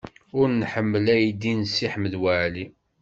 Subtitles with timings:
[0.39, 2.65] Ur nḥemmel aydi n Si Ḥmed Waɛli.